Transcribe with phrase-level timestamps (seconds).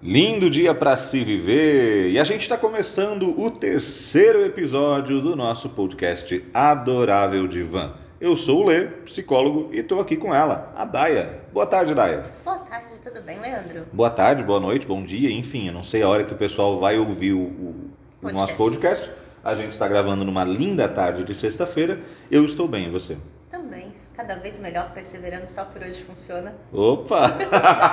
[0.00, 2.12] Lindo dia para se viver!
[2.12, 7.94] E a gente está começando o terceiro episódio do nosso podcast Adorável Divã.
[8.20, 11.40] Eu sou o Lê, psicólogo, e estou aqui com ela, a Daia.
[11.52, 12.22] Boa tarde, Daia.
[12.44, 13.86] Boa tarde, tudo bem, Leandro?
[13.92, 16.78] Boa tarde, boa noite, bom dia, enfim, eu não sei a hora que o pessoal
[16.78, 17.90] vai ouvir o, o,
[18.22, 19.10] o nosso podcast.
[19.42, 21.98] A gente está gravando numa linda tarde de sexta-feira.
[22.30, 23.16] Eu estou bem, e você?
[23.68, 26.54] Também, cada vez melhor, perseverando só por hoje funciona.
[26.72, 27.30] Opa!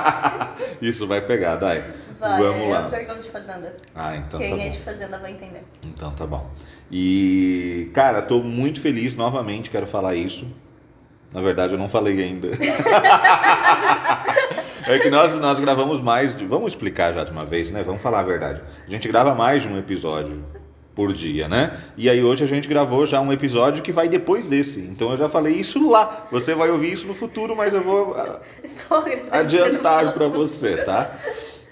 [0.81, 1.83] Isso vai pegar, Dai.
[2.17, 2.83] Vai, Vamos é lá.
[2.83, 3.75] um jargão de fazenda.
[3.93, 4.71] Ah, então Quem tá é bom.
[4.71, 5.65] de fazenda vai entender.
[5.85, 6.49] Então tá bom.
[6.89, 10.47] E, cara, tô muito feliz novamente, quero falar isso.
[11.33, 12.47] Na verdade, eu não falei ainda.
[14.87, 16.45] é que nós, nós gravamos mais de.
[16.45, 17.83] Vamos explicar já de uma vez, né?
[17.83, 18.61] Vamos falar a verdade.
[18.87, 20.41] A gente grava mais de um episódio
[20.95, 21.77] por dia, né?
[21.97, 24.79] E aí hoje a gente gravou já um episódio que vai depois desse.
[24.79, 26.27] Então eu já falei isso lá.
[26.31, 28.39] Você vai ouvir isso no futuro, mas eu vou ah,
[29.31, 31.13] adiantar para você, tá?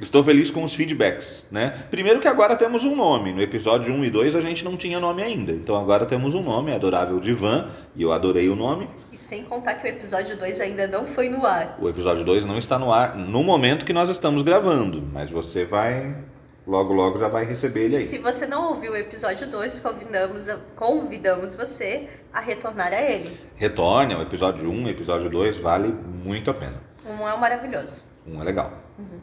[0.02, 1.86] Estou feliz com os feedbacks, né?
[1.90, 3.31] Primeiro que agora temos um nome.
[3.31, 5.53] No episódio 1 e 2 a gente não tinha nome ainda.
[5.53, 8.89] Então agora temos um nome, Adorável Divan, e eu adorei o nome.
[9.14, 11.78] E sem contar que o episódio 2 ainda não foi no ar.
[11.80, 15.64] O episódio 2 não está no ar no momento que nós estamos gravando, mas você
[15.64, 16.14] vai
[16.66, 18.06] logo logo já vai receber ele E aí.
[18.06, 23.38] se você não ouviu o episódio 2, convidamos, convidamos você a retornar a ele.
[23.55, 26.81] Retorne ao episódio 1, episódio 2 vale muito a pena.
[27.05, 28.03] Um é um maravilhoso.
[28.25, 28.72] Um é legal.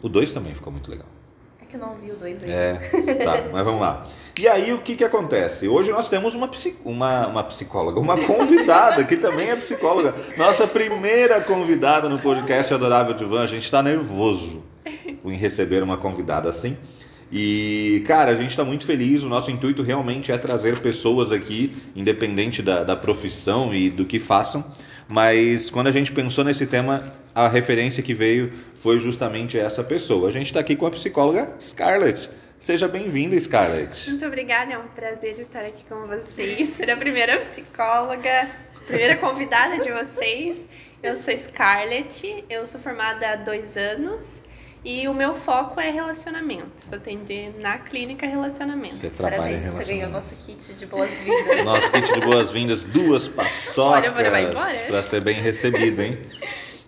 [0.03, 1.07] O 2 também ficou muito legal.
[1.63, 2.55] É que eu não ouvi o 2 ainda.
[2.55, 2.75] É,
[3.25, 4.05] tá, mas vamos lá.
[4.39, 5.69] E aí, o que que acontece?
[5.69, 6.51] Hoje nós temos uma,
[6.85, 10.15] uma, uma psicóloga, uma convidada, que também é psicóloga.
[10.37, 13.43] Nossa primeira convidada no podcast Adorável Divan.
[13.43, 14.63] A gente está nervoso
[15.25, 16.77] em receber uma convidada assim.
[17.33, 19.23] E, cara, a gente está muito feliz.
[19.23, 24.19] O nosso intuito realmente é trazer pessoas aqui, independente da, da profissão e do que
[24.19, 24.65] façam.
[25.09, 27.03] Mas quando a gente pensou nesse tema,
[27.35, 30.29] a referência que veio foi justamente essa pessoa.
[30.29, 32.31] A gente está aqui com a psicóloga Scarlett.
[32.59, 34.11] Seja bem-vinda, Scarlett.
[34.11, 36.71] Muito obrigada, é um prazer estar aqui com vocês.
[36.77, 38.49] Ser a primeira psicóloga,
[38.87, 40.61] primeira convidada de vocês.
[41.03, 44.40] Eu sou Scarlett, eu sou formada há dois anos
[44.85, 46.93] e o meu foco é relacionamentos.
[46.93, 48.99] Atender na clínica relacionamentos.
[48.99, 50.13] Você trabalha em Parabéns, você ganhou relacionamento.
[50.13, 51.65] nosso kit de boas-vindas.
[51.65, 54.85] Nosso kit de boas-vindas, duas paçocas Olha, eu vou levar embora.
[54.87, 56.19] para ser bem recebido, hein?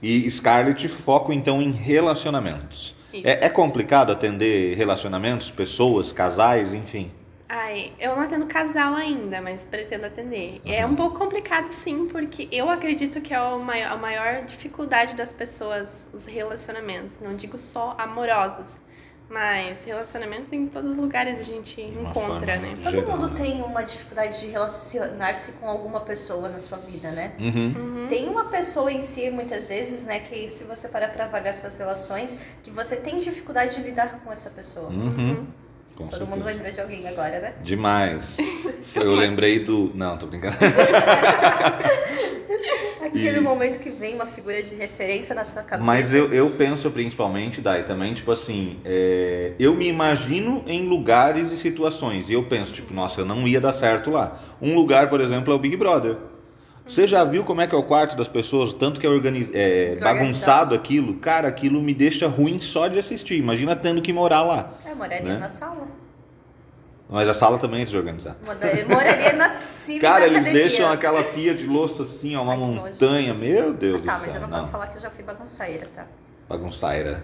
[0.03, 2.95] E Scarlett, foco então em relacionamentos.
[3.13, 7.11] É, é complicado atender relacionamentos, pessoas, casais, enfim.
[7.55, 10.63] Ai, eu não atendo casal ainda, mas pretendo atender.
[10.65, 15.15] É um pouco complicado sim, porque eu acredito que é o maior, a maior dificuldade
[15.15, 17.21] das pessoas, os relacionamentos.
[17.21, 18.81] Não digo só amorosos,
[19.29, 22.73] mas relacionamentos em todos os lugares a gente uma encontra, né?
[22.83, 23.35] Todo geral, mundo né?
[23.37, 27.35] tem uma dificuldade de relacionar-se com alguma pessoa na sua vida, né?
[27.39, 28.07] Uhum.
[28.09, 31.77] Tem uma pessoa em si, muitas vezes, né, que se você parar pra avaliar suas
[31.77, 34.89] relações, que você tem dificuldade de lidar com essa pessoa.
[34.89, 35.47] Uhum.
[35.97, 36.55] Com Todo mundo certeza.
[36.57, 37.55] lembrou de alguém agora, né?
[37.63, 38.39] Demais.
[38.97, 39.91] Eu lembrei do.
[39.95, 40.57] Não, tô brincando.
[43.03, 45.85] Aquele E- momento que vem uma figura de referência na sua cabeça.
[45.85, 51.53] Mas eu, eu penso principalmente, Dai, também, tipo assim, é, eu me imagino em lugares
[51.53, 52.29] e situações.
[52.31, 54.39] E eu penso, tipo, nossa, eu não ia dar certo lá.
[54.61, 56.17] Um lugar, por exemplo, é o Big Brother.
[56.87, 58.75] Você já viu como é que é o quarto das pessoas?
[58.75, 59.49] Tanto que é, organiz...
[59.55, 61.15] é bagunçado aquilo.
[61.15, 63.37] Cara, aquilo me deixa ruim só de assistir.
[63.37, 64.75] Imagina tendo que morar lá.
[64.87, 65.39] Eu moraria né?
[65.39, 65.87] na sala.
[67.09, 68.39] Mas a sala também é desorganizada.
[68.45, 70.63] Moraria, moraria na piscina Cara, eles academia.
[70.63, 73.35] deixam aquela pia de louça assim, ó, uma Ai, montanha.
[73.35, 74.27] Meu Deus Tá, do céu.
[74.27, 76.07] mas eu não posso falar que eu já fui bagunceira, tá?
[76.49, 77.23] Bagunçaira.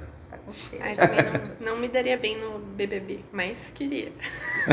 [0.81, 1.19] Ai, também
[1.61, 4.13] não, não me daria bem no BBB, mas queria.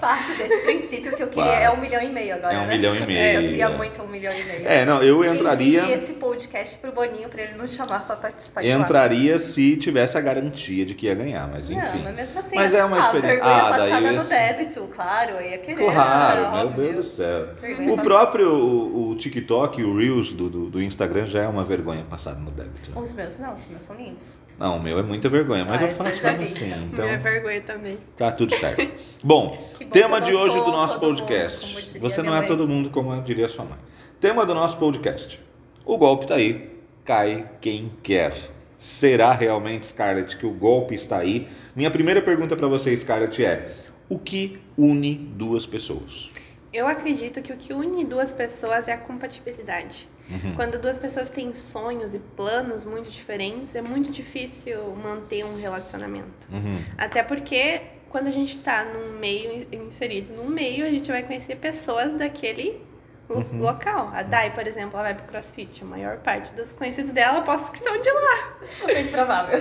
[0.00, 1.62] Parto desse princípio que eu queria Claro.
[1.64, 2.76] é um milhão e meio agora, É um né?
[2.76, 3.40] milhão e É, eu meio.
[3.50, 4.66] queria muito um milhão e meio.
[4.68, 5.82] É, não, eu entraria.
[5.82, 8.74] Envie esse podcast pro Boninho pra ele nos chamar pra participar de lá.
[8.74, 11.80] Entraria se tivesse a garantia de que ia ganhar, mas enfim.
[11.98, 12.56] Não, mas mesmo assim.
[12.56, 15.84] Mas é uma ah, experiência- vergonha Ah, daí passada no débito, claro, eu ia querer.
[15.84, 16.82] Claro, ah, meu óbvio.
[16.92, 17.46] Deus do céu.
[17.60, 18.02] Vergonha O passada.
[18.08, 22.38] próprio o, o TikTok, o Reels do, do, do Instagram já é uma vergonha passada
[22.40, 22.90] no débito.
[22.90, 23.00] né?
[23.00, 24.40] Os meus não, os meus são lindos.
[24.58, 26.52] Não, o meu é muita vergonha, mas Ah, eu faço já mesmo vi.
[26.52, 26.64] assim.
[26.66, 27.98] Minha Então vergonha também.
[28.16, 28.88] tá tudo certo.
[29.22, 31.66] Bom, bom tema de hoje do nosso mundo, podcast.
[31.86, 32.48] diria Você não minha é mãe.
[32.48, 33.78] todo mundo, como diria sua mãe.
[34.20, 35.38] Tema do nosso podcast.
[35.84, 36.70] O golpe tá aí,
[37.04, 38.32] cai quem quer.
[38.78, 41.46] Será realmente, Scarlett, que o golpe está aí?
[41.76, 43.72] Minha primeira pergunta para você, Scarlett, é:
[44.08, 46.30] o que une duas pessoas?
[46.72, 50.08] Eu acredito que o que une duas pessoas é a compatibilidade.
[50.32, 50.54] Uhum.
[50.54, 56.46] Quando duas pessoas têm sonhos e planos muito diferentes, é muito difícil manter um relacionamento.
[56.50, 56.80] Uhum.
[56.96, 61.56] Até porque quando a gente tá num meio, inserido num meio, a gente vai conhecer
[61.56, 62.80] pessoas daquele
[63.28, 63.60] Uhum.
[63.62, 64.10] local.
[64.12, 65.82] A Dai, por exemplo, ela vai pro CrossFit.
[65.82, 68.56] A maior parte dos conhecidos dela, eu posso que são de lá.
[68.92, 69.58] Muito provável.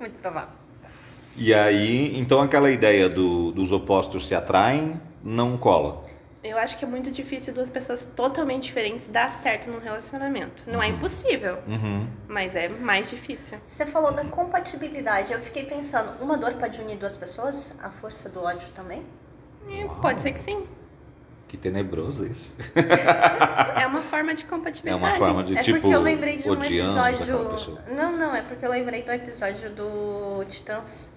[0.00, 0.54] Muito provável.
[1.36, 6.04] E aí, então aquela ideia do, dos opostos se atraem não cola.
[6.44, 10.62] Eu acho que é muito difícil duas pessoas totalmente diferentes dar certo num relacionamento.
[10.66, 12.06] Não é impossível, Uhum.
[12.28, 13.58] mas é mais difícil.
[13.64, 15.32] Você falou da compatibilidade.
[15.32, 17.74] Eu fiquei pensando, uma dor pode unir duas pessoas?
[17.82, 19.02] A força do ódio também?
[19.68, 20.66] E pode ser que sim.
[21.48, 22.54] Que tenebroso isso.
[23.80, 25.04] É uma forma de compatibilidade.
[25.04, 27.78] É uma forma de é tipo porque eu lembrei de um episódio.
[27.94, 31.12] Não, não, é porque eu lembrei do episódio do Titãs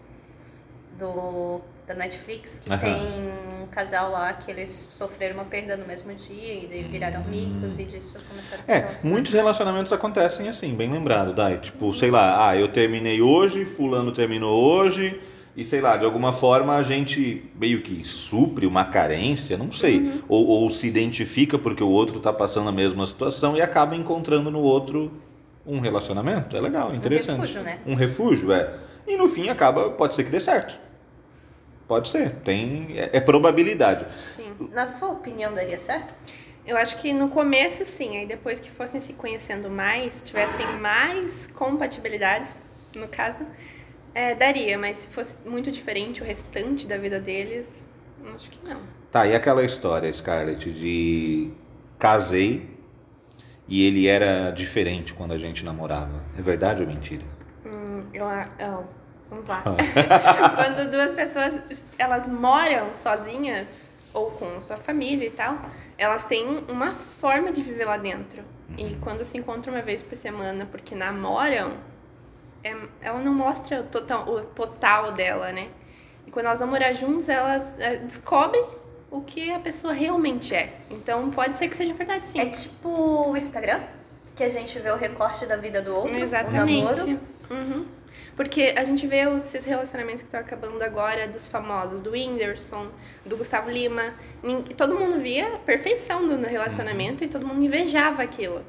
[0.98, 2.80] do da Netflix, que Aham.
[2.82, 7.22] tem um casal lá que eles sofreram uma perda no mesmo dia e daí viraram
[7.22, 9.10] amigos e disso começaram a se É, relacionar.
[9.14, 11.60] muitos relacionamentos acontecem assim, bem lembrado, Dai.
[11.60, 15.18] Tipo, sei lá, ah, eu terminei hoje, fulano terminou hoje,
[15.56, 20.22] e sei lá, de alguma forma a gente meio que supre uma carência, não sei.
[20.28, 24.52] Ou, ou se identifica porque o outro tá passando a mesma situação e acaba encontrando
[24.52, 25.12] no outro
[25.66, 26.56] um relacionamento.
[26.56, 27.40] É legal, interessante.
[27.40, 27.80] refúgio, né?
[27.88, 28.74] Um refúgio, é.
[29.08, 30.78] E no fim acaba, pode ser que dê certo.
[31.88, 32.98] Pode ser, tem.
[32.98, 34.06] É, é probabilidade.
[34.36, 34.54] Sim.
[34.72, 36.14] Na sua opinião, daria certo?
[36.66, 41.48] Eu acho que no começo sim, aí depois que fossem se conhecendo mais, tivessem mais
[41.54, 42.60] compatibilidades,
[42.94, 43.46] no caso,
[44.14, 47.86] é, daria, mas se fosse muito diferente o restante da vida deles,
[48.36, 48.82] acho que não.
[49.10, 51.52] Tá, e aquela história, Scarlett, de
[51.98, 52.70] casei
[53.66, 56.22] e ele era diferente quando a gente namorava.
[56.38, 57.24] É verdade ou mentira?
[57.66, 58.26] Hum, eu,
[58.60, 58.88] eu-
[59.30, 59.64] vamos lá.
[60.56, 63.68] Quando duas pessoas elas moram sozinhas
[64.14, 65.58] ou com sua família e tal,
[65.98, 68.44] elas têm uma forma de viver lá dentro.
[68.78, 71.72] E quando se encontram uma vez por semana porque namoram,
[72.64, 75.70] é- ela não mostra o total, o total dela, né?
[76.26, 78.64] E quando elas vão morar juntos, elas é, descobrem
[79.10, 80.74] o que a pessoa realmente é.
[80.90, 82.40] Então pode ser que seja verdade sim.
[82.40, 83.80] É tipo o Instagram,
[84.36, 86.84] que a gente vê o recorte da vida do outro, o Exatamente.
[86.84, 87.20] namoro.
[87.50, 87.86] Uhum.
[88.36, 92.88] Porque a gente vê esses relacionamentos que estão acabando agora dos famosos, do Whindersson,
[93.26, 94.14] do Gustavo Lima.
[94.76, 98.62] Todo mundo via a perfeição do no relacionamento e todo mundo invejava aquilo.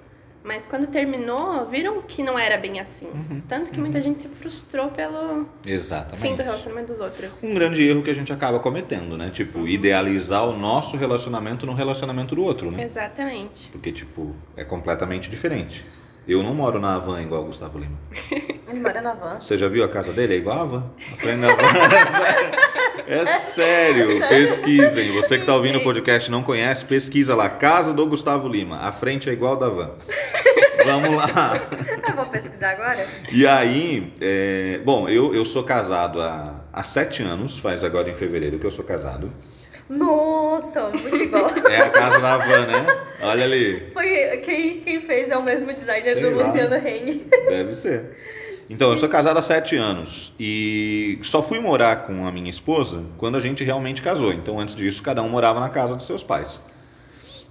[0.42, 3.08] Mas quando terminou, viram que não era bem assim.
[3.48, 6.36] Tanto que muita gente se frustrou pelo fim Exatamente.
[6.36, 7.42] do relacionamento dos outros.
[7.42, 9.30] Um grande erro que a gente acaba cometendo, né?
[9.30, 12.82] Tipo, idealizar o nosso relacionamento no relacionamento do outro, né?
[12.82, 13.68] Exatamente.
[13.68, 15.84] Porque, tipo, é completamente diferente.
[16.28, 17.96] Eu não moro na Havan igual o Gustavo Lima.
[18.68, 19.40] Ele mora na van.
[19.40, 20.34] Você já viu a casa dele?
[20.34, 20.90] É igual a Havan.
[21.14, 22.58] A frente da Havan.
[23.10, 25.12] É sério, pesquisem.
[25.12, 27.48] Você que tá ouvindo o podcast e não conhece, pesquisa lá.
[27.48, 28.80] Casa do Gustavo Lima.
[28.80, 29.92] A frente é igual da van.
[30.84, 31.68] Vamos lá.
[32.06, 33.06] Eu vou pesquisar agora.
[33.32, 38.14] E aí, é, bom, eu, eu sou casado há, há sete anos, faz agora em
[38.14, 39.32] fevereiro que eu sou casado.
[39.88, 41.50] Nossa, muito igual.
[41.68, 42.86] É a casa da Havan, né?
[43.22, 43.90] Olha ali.
[43.92, 46.46] Foi quem, quem fez é o mesmo designer Sei do lá.
[46.46, 47.26] Luciano Heng.
[47.48, 48.16] Deve ser.
[48.70, 53.02] Então, eu sou casado há sete anos e só fui morar com a minha esposa
[53.16, 54.30] quando a gente realmente casou.
[54.30, 56.60] Então, antes disso, cada um morava na casa dos seus pais.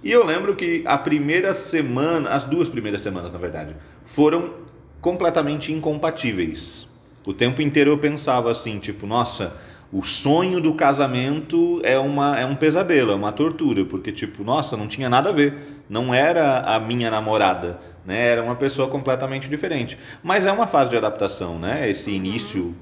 [0.02, 3.74] E eu lembro que a primeira semana, as duas primeiras semanas, na verdade,
[4.06, 4.54] foram
[5.00, 6.86] completamente incompatíveis.
[7.26, 9.54] O tempo inteiro eu pensava assim, tipo, nossa,
[9.90, 14.76] o sonho do casamento é, uma, é um pesadelo, é uma tortura, porque, tipo, nossa,
[14.76, 15.54] não tinha nada a ver.
[15.88, 18.26] Não era a minha namorada, né?
[18.26, 19.96] Era uma pessoa completamente diferente.
[20.22, 21.88] Mas é uma fase de adaptação, né?
[21.88, 22.74] Esse início,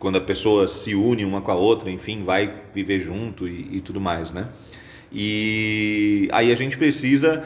[0.00, 3.80] quando a pessoa se une uma com a outra, enfim, vai viver junto e, e
[3.80, 4.48] tudo mais, né?
[5.12, 7.44] E aí a gente precisa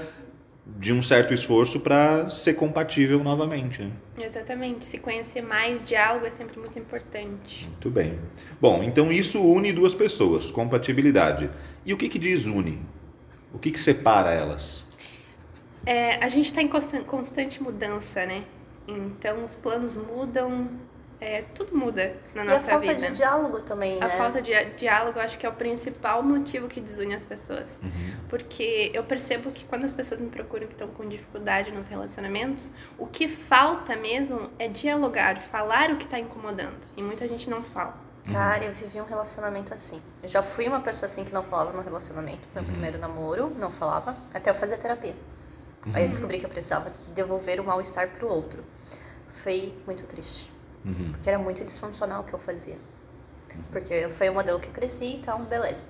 [0.65, 3.83] de um certo esforço para ser compatível novamente.
[3.83, 3.91] Né?
[4.21, 4.85] Exatamente.
[4.85, 7.67] Se conhecer mais, diálogo é sempre muito importante.
[7.67, 8.19] Muito bem.
[8.61, 11.51] Bom, então isso une duas pessoas, compatibilidade.
[11.85, 12.81] E o que, que desune?
[13.53, 14.87] O que, que separa elas?
[15.85, 18.45] É, a gente está em constan- constante mudança, né?
[18.87, 20.69] Então os planos mudam,
[21.23, 23.07] é, tudo muda na E a nossa falta vida.
[23.07, 24.17] de diálogo também, A né?
[24.17, 27.81] falta de diálogo acho que é o principal motivo que desune as pessoas.
[28.29, 32.69] Porque eu percebo que quando as pessoas me procuram que estão com dificuldade nos relacionamentos,
[32.99, 36.77] o que falta mesmo é dialogar, falar o que está incomodando.
[36.97, 37.95] E muita gente não fala.
[38.31, 40.01] Cara, eu vivi um relacionamento assim.
[40.23, 42.41] Eu já fui uma pessoa assim que não falava no relacionamento.
[42.55, 45.15] Meu primeiro namoro, não falava, até eu fazer terapia.
[45.95, 48.65] Aí eu descobri que eu precisava devolver o mal-estar pro outro.
[49.43, 50.52] Foi muito triste.
[50.85, 51.13] Uhum.
[51.13, 52.77] Porque era muito disfuncional o que eu fazia.
[53.71, 55.85] Porque foi o modelo que eu cresci e tal, beleza.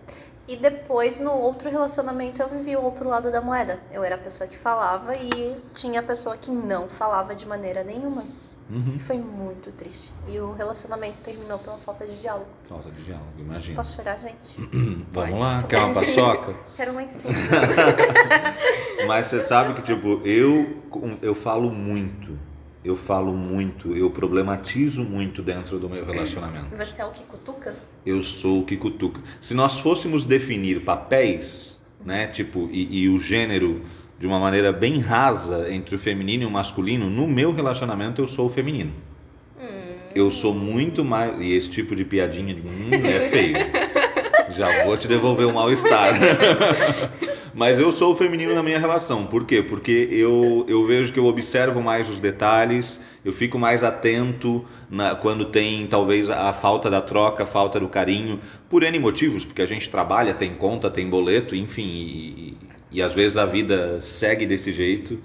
[0.48, 3.78] E depois, no outro relacionamento, eu vivi o outro lado da moeda.
[3.92, 7.84] Eu era a pessoa que falava e tinha a pessoa que não falava de maneira
[7.84, 8.24] nenhuma.
[8.68, 8.98] Uhum.
[8.98, 10.12] Foi muito triste.
[10.26, 12.46] E o relacionamento terminou pela falta de diálogo.
[12.68, 13.76] Falta de diálogo, imagina.
[13.76, 14.56] Posso chorar, gente?
[15.12, 16.54] Vamos lá, quer uma paçoca?
[16.74, 17.28] Quero mais sim.
[19.06, 20.82] Mas você sabe que, tipo, eu,
[21.20, 22.38] eu falo muito.
[22.84, 26.76] Eu falo muito, eu problematizo muito dentro do meu relacionamento.
[26.76, 27.76] Você é o que cutuca?
[28.04, 29.20] Eu sou o que cutuca.
[29.40, 33.82] Se nós fôssemos definir papéis, né, tipo, e, e o gênero
[34.18, 38.28] de uma maneira bem rasa entre o feminino e o masculino, no meu relacionamento eu
[38.28, 38.92] sou o feminino.
[40.14, 41.40] Eu sou muito mais.
[41.40, 43.56] E esse tipo de piadinha de hum, é feio.
[44.52, 46.14] Já vou te devolver o mal-estar.
[47.54, 49.26] Mas eu sou o feminino na minha relação.
[49.26, 49.62] Por quê?
[49.62, 55.14] Porque eu, eu vejo que eu observo mais os detalhes, eu fico mais atento na,
[55.14, 59.62] quando tem talvez a falta da troca, a falta do carinho, por N motivos, porque
[59.62, 62.56] a gente trabalha, tem conta, tem boleto, enfim, e,
[62.90, 65.18] e às vezes a vida segue desse jeito.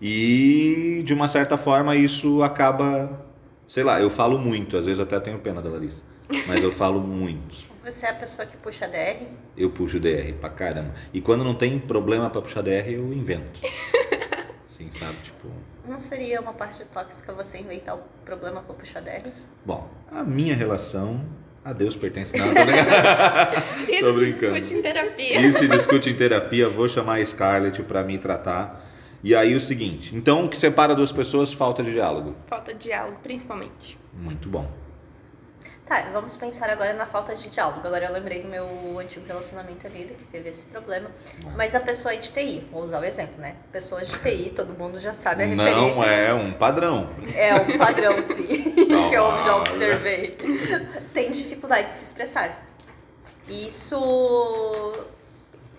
[0.00, 3.26] E de uma certa forma isso acaba,
[3.68, 6.02] sei lá, eu falo muito, às vezes até tenho pena da Larissa,
[6.46, 7.73] mas eu falo muito.
[7.84, 9.26] Você é a pessoa que puxa DR?
[9.54, 10.94] Eu puxo DR pra caramba.
[11.12, 13.60] E quando não tem problema pra puxar DR, eu invento.
[14.68, 15.16] Sim, sabe?
[15.22, 15.48] Tipo.
[15.86, 19.28] Não seria uma parte tóxica você inventar o problema pra puxar DR?
[19.66, 21.22] Bom, a minha relação
[21.62, 22.34] a Deus pertence.
[22.38, 23.86] Não, tô brincando.
[23.90, 25.40] Isso Tô se discute em terapia.
[25.46, 26.68] Isso se discute em terapia.
[26.70, 28.82] Vou chamar a Scarlett pra me tratar.
[29.22, 31.52] E aí o seguinte: então o que separa duas pessoas?
[31.52, 32.34] Falta de diálogo.
[32.46, 33.98] Falta de diálogo, principalmente.
[34.14, 34.83] Muito bom.
[35.86, 37.86] Tá, vamos pensar agora na falta de diálogo.
[37.86, 41.10] Agora eu lembrei do meu antigo relacionamento ali, que teve esse problema.
[41.54, 43.56] Mas a pessoa é de TI, vou usar o exemplo, né?
[43.70, 45.94] Pessoas de TI, todo mundo já sabe a referência.
[45.94, 47.10] Não é um padrão.
[47.34, 50.38] É um padrão, sim, Não, que eu já observei.
[51.12, 52.50] Tem dificuldade de se expressar.
[53.46, 55.04] Isso.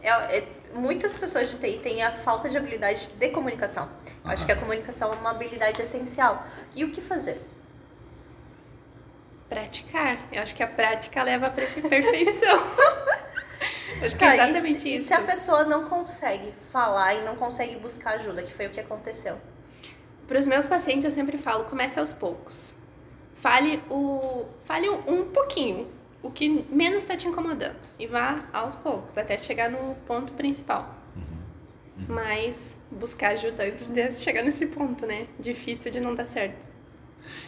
[0.03, 3.89] É, é- muitas pessoas de TI têm a falta de habilidade de comunicação.
[4.24, 6.45] Eu Acho que a comunicação é uma habilidade essencial.
[6.75, 7.41] E o que fazer?
[9.59, 10.19] Praticar.
[10.31, 12.57] Eu acho que a prática leva à perfe- perfeição.
[14.01, 15.07] Eu acho que Tá, é e se- exatamente e isso.
[15.07, 18.79] se a pessoa não consegue falar e não consegue buscar ajuda, que foi o que
[18.79, 19.38] aconteceu?
[20.27, 22.74] Para os meus pacientes eu sempre falo, comece aos poucos.
[23.35, 25.88] Fale o, fale um pouquinho,
[26.24, 30.95] o que menos está te incomodando e vá aos poucos até chegar no ponto principal.
[32.09, 35.27] Mas buscar ajuda antes de chegar nesse ponto, né?
[35.39, 36.75] Difícil de não dar certo.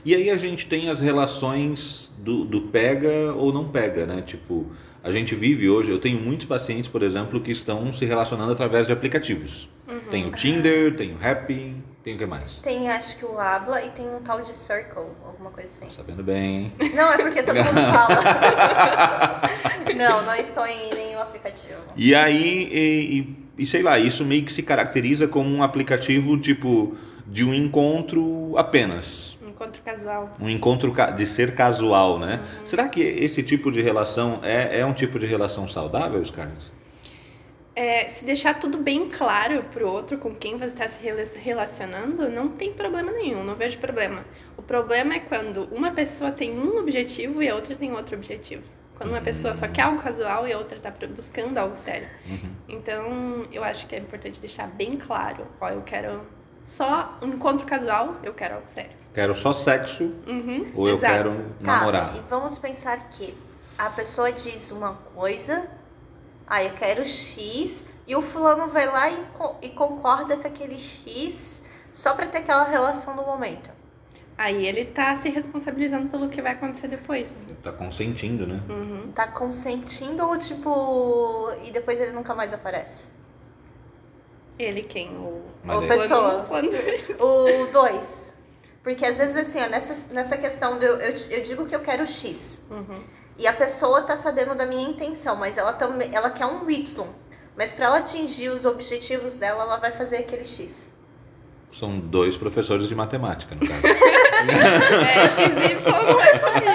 [0.05, 4.21] E aí a gente tem as relações do, do pega ou não pega, né?
[4.25, 4.67] Tipo,
[5.03, 8.87] a gente vive hoje, eu tenho muitos pacientes, por exemplo, que estão se relacionando através
[8.87, 9.69] de aplicativos.
[10.09, 12.59] Tem o Tinder, tem o Happy, tem o que mais?
[12.59, 15.89] Tem, acho que o Habla e tem um tal de Circle, alguma coisa assim.
[15.89, 16.73] Sabendo bem.
[16.93, 19.41] Não, é porque todo mundo fala.
[19.95, 21.75] não, não estou em nenhum aplicativo.
[21.95, 26.37] E aí, e, e- e sei lá, isso meio que se caracteriza como um aplicativo,
[26.37, 29.36] tipo, de um encontro apenas.
[29.57, 30.31] Encontro casual.
[30.39, 32.39] Um encontro de ser casual, né?
[32.63, 36.71] Será que esse tipo de relação é, é um tipo de relação saudável, Scarlett?
[37.75, 42.29] É, se deixar tudo bem claro pro outro com quem você está se rela- relacionando,
[42.29, 44.23] não tem problema nenhum, não vejo problema.
[44.55, 48.63] O problema é quando uma pessoa tem um objetivo e a outra tem outro objetivo.
[48.95, 52.07] Quando uma pessoa só quer algo casual e a outra tá pro- buscando algo sério.
[52.27, 52.49] Uhum.
[52.69, 56.21] Então, eu acho que é importante deixar bem claro, ó, eu quero
[56.63, 58.91] só um encontro casual, eu quero algo sério.
[59.17, 61.11] Quero só sexo Uhum, ou eu exato.
[61.11, 62.15] quero Tá, namorar?
[62.17, 63.35] e vamos pensar que
[63.75, 65.67] a pessoa diz uma coisa,
[66.45, 69.19] ah, eu quero X, e o fulano vai lá e,
[69.63, 73.71] e concorda com aquele X só pra ter aquela relação no momento.
[74.37, 77.27] Aí ele tá se responsabilizando pelo que vai acontecer depois.
[77.63, 78.61] Tá consentindo, né?
[78.69, 79.11] Uhum.
[79.15, 81.49] Tá consentindo ou tipo.
[81.63, 83.13] E depois ele nunca mais aparece?
[84.59, 85.09] Ele quem?
[85.17, 86.45] O, Ou aí- pessoa.
[86.47, 86.69] Quando-
[87.19, 88.26] O 2.
[88.87, 91.81] Porque às vezes assim, ó, nessa, nessa questão do eu, eu, eu digo que eu
[91.81, 92.65] quero X.
[92.71, 92.95] Uhum.
[93.37, 97.05] E a pessoa tá sabendo da minha intenção, mas ela também ela quer um Y.
[97.57, 100.95] Mas para ela atingir os objetivos dela, ela vai fazer aquele X.
[101.69, 103.81] São dois professores de matemática, no caso.
[104.37, 106.71] É, XY não é comigo.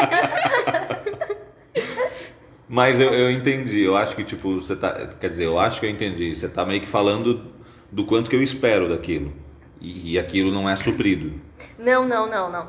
[2.68, 3.80] Mas eu, eu entendi.
[3.80, 5.06] Eu acho que, tipo, você tá.
[5.18, 6.36] Quer dizer, eu acho que eu entendi.
[6.36, 7.52] Você tá meio que falando
[7.90, 9.32] do quanto que eu espero daquilo.
[9.80, 11.40] E, e aquilo não é suprido.
[11.78, 12.60] Não, não, não, não.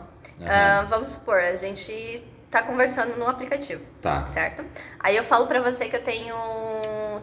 [0.42, 0.48] Aham.
[0.50, 4.26] Ah, vamos supor, a gente tá conversando no aplicativo, Tá.
[4.28, 4.64] certo?
[5.00, 6.36] Aí eu falo pra você que eu tenho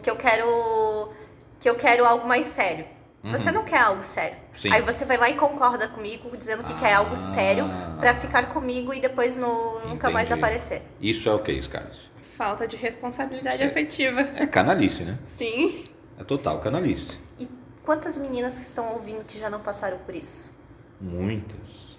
[0.01, 1.11] que eu quero
[1.59, 2.85] que eu quero algo mais sério.
[3.23, 4.35] Você não quer algo sério.
[4.35, 4.59] Uhum.
[4.59, 4.73] Sim.
[4.73, 7.17] Aí você vai lá e concorda comigo dizendo que quer algo Ah.
[7.17, 7.65] sério
[7.99, 10.81] pra ficar comigo e depois no, nunca mais aparecer.
[10.99, 12.11] Isso é o que, Scarlett?
[12.35, 13.69] Falta de responsabilidade Certo.
[13.71, 14.21] afetiva.
[14.35, 15.19] É canalice, né?
[15.33, 15.83] Sim.
[16.19, 17.19] É total canalice.
[17.37, 17.47] E
[17.85, 20.59] quantas meninas que estão ouvindo que já não passaram por isso?
[21.01, 21.97] Muitas.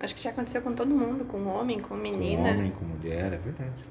[0.00, 2.52] Acho que já aconteceu com todo mundo, com homem, com menina.
[2.54, 3.84] Com homem, com mulher, é verdade.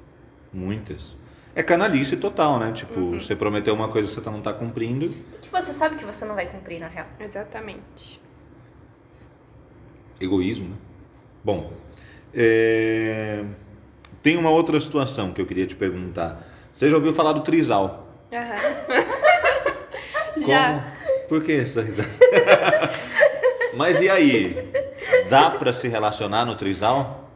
[0.52, 1.16] Muitas.
[1.56, 2.72] É canalice total, né?
[2.72, 3.20] Tipo, Uhum.
[3.20, 5.06] você prometeu uma coisa que você não tá cumprindo.
[5.06, 7.06] E que você sabe que você não vai cumprir na real.
[7.20, 8.20] Exatamente.
[10.20, 10.76] Egoísmo, né?
[11.44, 11.72] Bom,
[12.34, 13.44] é,
[14.22, 16.42] tem uma outra situação que eu queria te perguntar.
[16.74, 18.08] Você já ouviu falar do trisal?
[18.32, 18.56] Aham.
[20.36, 20.48] Como?
[20.48, 20.84] Já.
[21.30, 22.10] Por que essa risada?
[23.76, 24.56] Mas e aí?
[25.30, 27.30] Dá pra se relacionar no trisal?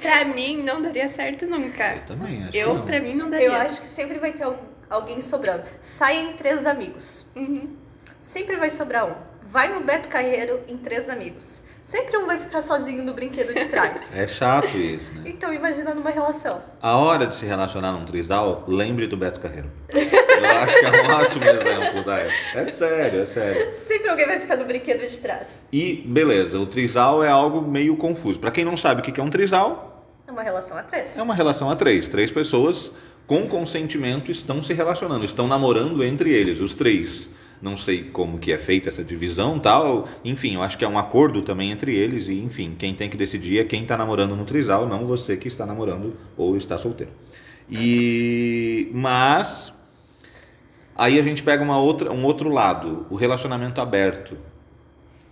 [0.00, 1.94] Pra mim não daria certo nunca.
[1.94, 2.84] Eu também acho que Eu, não.
[2.84, 3.46] pra mim, não daria.
[3.46, 4.58] Eu acho que sempre vai ter al-
[4.90, 5.64] alguém sobrando.
[5.80, 7.26] Sai em três amigos.
[7.36, 7.70] Uhum.
[8.18, 9.14] Sempre vai sobrar um.
[9.46, 11.62] Vai no Beto Carreiro em três amigos.
[11.82, 14.12] Sempre um vai ficar sozinho no brinquedo de trás.
[14.16, 15.22] É chato isso, né?
[15.26, 16.62] Então imagina numa relação.
[16.80, 19.68] A hora de se relacionar num trisal, lembre do Beto Carreiro.
[19.88, 22.30] Eu acho que é um ótimo exemplo, Dai.
[22.54, 23.74] É sério, é sério.
[23.74, 25.64] Sempre alguém vai ficar no brinquedo de trás.
[25.72, 28.38] E beleza, o trisal é algo meio confuso.
[28.38, 31.18] Pra quem não sabe o que é um trisal, É uma relação a três.
[31.18, 32.08] é uma relação a três.
[32.08, 32.92] Três pessoas
[33.26, 37.28] com consentimento estão se relacionando, estão namorando entre eles, os três.
[37.62, 40.08] Não sei como que é feita essa divisão tal.
[40.24, 42.26] Enfim, eu acho que é um acordo também entre eles.
[42.26, 45.46] E, enfim, quem tem que decidir é quem está namorando no trisal, não você que
[45.46, 47.12] está namorando ou está solteiro.
[47.70, 49.72] E mas
[50.96, 54.32] aí a gente pega uma outra, um outro lado, o relacionamento aberto.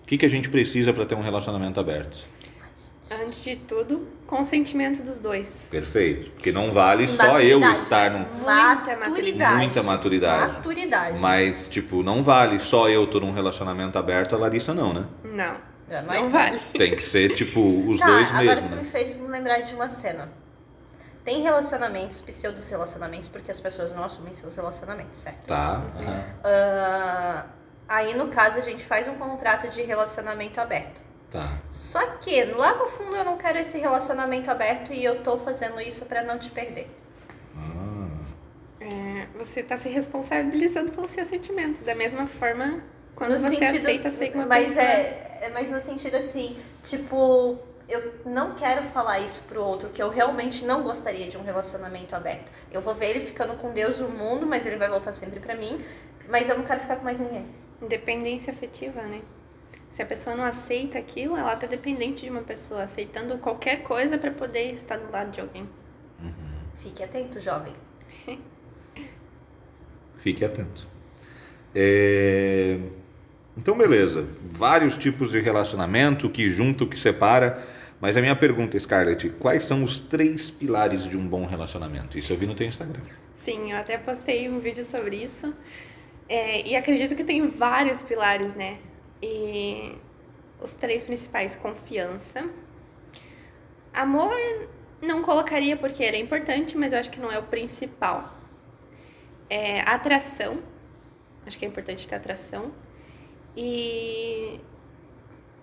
[0.04, 2.24] O que, que a gente precisa para ter um relacionamento aberto?
[3.10, 5.48] Antes de tudo, consentimento dos dois.
[5.68, 6.30] Perfeito.
[6.30, 8.20] Porque não vale só eu estar num.
[8.20, 9.56] Muita Maturidade.
[9.56, 10.52] Muita maturidade.
[10.52, 11.18] Maturidade.
[11.18, 15.04] Mas, tipo, não vale só eu tô num relacionamento aberto, a Larissa não, né?
[15.24, 15.56] Não,
[15.88, 16.60] É, mas- não vale.
[16.72, 18.82] Tem que ser, tipo, os tá, dois agora mesmo, tu né?
[18.82, 20.28] me fez me lembrar de uma cena.
[21.24, 25.46] Tem relacionamentos, pseudos relacionamentos, porque as pessoas não assumem seus relacionamentos, certo?
[25.48, 25.82] Tá.
[26.00, 26.24] aham.
[26.44, 27.44] Ah,
[27.88, 31.09] aí, no caso, a gente faz um contrato de relacionamento aberto.
[31.30, 31.62] Tá.
[31.70, 35.80] Só que lá no fundo eu não quero esse relacionamento aberto e eu tô fazendo
[35.80, 36.88] isso pra não te perder.
[37.54, 38.26] Ah,
[38.80, 41.82] É, você tá se responsabilizando pelos seus sentimentos.
[41.82, 42.82] Da mesma forma,
[43.14, 44.82] quando no você sentido, aceita ser com uma mas pessoa.
[44.82, 47.58] é, é, mas no sentido assim, tipo,
[47.88, 52.14] eu não quero falar isso pro outro que eu realmente não gostaria de um relacionamento
[52.16, 52.50] aberto.
[52.70, 55.54] Eu vou ver ele ficando com Deus no mundo, mas ele vai voltar sempre pra
[55.54, 55.84] mim,
[56.28, 57.46] mas eu não quero ficar com mais ninguém.
[57.82, 59.22] Independência afetiva, né?
[59.90, 64.16] Se a pessoa não aceita aquilo, ela tá dependente de uma pessoa, aceitando qualquer coisa
[64.16, 65.68] pra poder estar do lado de alguém.
[66.76, 67.74] Fique atento, jovem.
[70.18, 70.88] fique atento.
[71.74, 72.78] É,
[73.56, 74.26] Então, beleza.
[74.42, 77.62] Vários tipos de relacionamento, o que junta, o que separa.
[78.00, 82.16] Mas a minha pergunta, Scarlett, quais são os três pilares de um bom relacionamento?
[82.16, 83.02] Isso eu vi no teu Instagram.
[83.34, 85.52] Sim, eu até postei um vídeo sobre isso.
[86.26, 88.78] É, e acredito que tem vários pilares, né?
[89.22, 89.96] E
[90.60, 92.48] os três principais: confiança.
[93.92, 94.36] Amor,
[95.02, 98.32] não colocaria porque ele é importante, mas eu acho que não é o principal.
[99.48, 100.62] É, atração.
[101.46, 102.72] Acho que é importante ter atração.
[103.56, 104.60] E.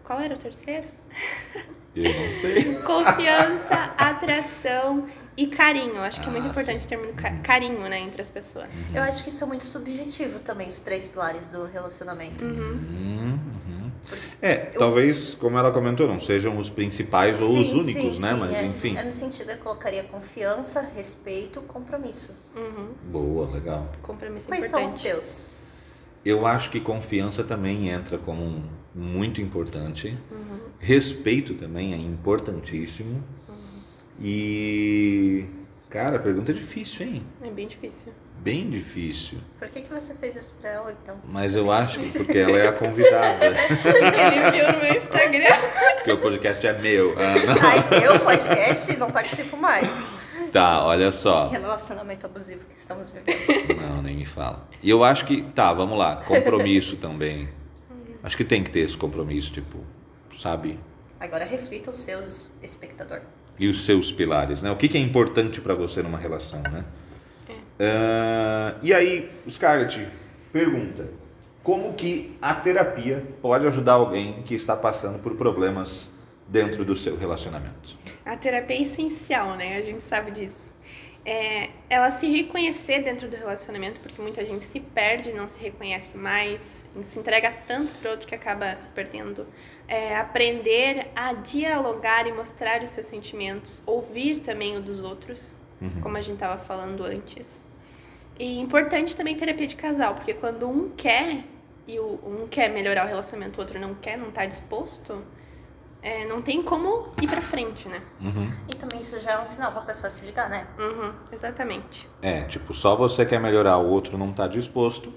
[0.04, 0.88] Qual era o terceiro?
[1.96, 2.76] Eu não sei.
[2.84, 5.08] Confiança, atração
[5.38, 6.02] e carinho.
[6.02, 8.68] Acho que é muito Ah, importante ter muito ca- carinho, né, entre as pessoas.
[8.94, 12.44] Eu acho que isso é muito subjetivo também, os três pilares do relacionamento.
[12.44, 12.54] Uhum.
[12.54, 13.92] Uhum, uhum.
[14.42, 18.34] É, talvez, como ela comentou, não sejam os principais ou os Sim, únicos, sim, né?
[18.34, 18.98] sim, Mas é, enfim.
[18.98, 22.34] É no sentido, eu colocaria confiança, respeito, compromisso.
[22.56, 22.90] Uhum.
[23.12, 23.92] Boa, legal.
[24.02, 24.98] Compromisso Quais são importante.
[24.98, 25.50] os teus?
[26.26, 28.64] Eu acho que confiança também entra como um
[28.96, 30.18] muito importante.
[30.32, 30.60] Uhum.
[30.80, 33.24] Respeito também é importantíssimo.
[34.20, 35.46] E.
[35.90, 37.24] Cara, pergunta difícil, hein?
[37.42, 38.14] É bem difícil.
[38.40, 39.40] Bem difícil.
[39.58, 41.18] Por que, que você fez isso pra ela, então?
[41.28, 43.46] Mas eu acho que porque ela é a convidada.
[43.46, 45.56] Ele viu no meu Instagram.
[45.96, 47.16] porque o podcast é meu.
[47.18, 47.56] Ah, não.
[47.62, 49.88] Ai, eu, podcast, não participo mais.
[50.52, 51.50] Tá, olha só.
[51.50, 53.38] Relacionamento abusivo que estamos vivendo.
[53.82, 54.68] Não, nem me fala.
[54.84, 55.42] E eu acho que.
[55.42, 56.18] Tá, vamos lá.
[56.24, 57.50] Compromisso também.
[58.24, 59.80] Acho que tem que ter esse compromisso, tipo,
[60.38, 60.80] sabe?
[61.20, 63.22] Agora reflita os seus espectador.
[63.60, 64.72] E os seus pilares, né?
[64.72, 66.86] O que, que é importante pra você numa relação, né?
[67.80, 70.08] Ah, e aí, Scarlett,
[70.52, 71.10] pergunta:
[71.64, 76.12] como que a terapia pode ajudar alguém que está passando por problemas
[76.48, 77.98] dentro do seu relacionamento?
[78.26, 79.78] A terapia é essencial, né?
[79.78, 80.68] A gente sabe disso.
[81.30, 86.18] É, ela se reconhecer dentro do relacionamento, porque muita gente se perde, não se reconhece
[86.18, 89.46] mais, se entrega tanto pro outro que acaba se perdendo.
[89.90, 96.00] É, aprender a dialogar e mostrar os seus sentimentos, ouvir também o dos outros, Uhum.
[96.02, 97.62] como a gente estava falando antes.
[98.40, 101.44] E importante também terapia de casal, porque quando um quer
[101.86, 105.22] e o um quer melhorar o relacionamento, o outro não quer, não tá disposto,
[106.02, 108.02] é, não tem como ir pra frente, né?
[108.22, 108.50] Uhum.
[108.70, 110.68] E também isso já é um sinal pra pessoa se ligar, né?
[110.80, 112.08] Uhum, exatamente.
[112.22, 115.12] É, tipo, só você quer melhorar, o outro não tá disposto,